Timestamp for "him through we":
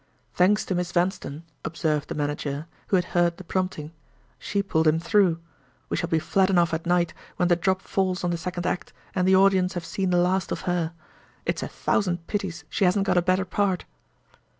4.87-5.97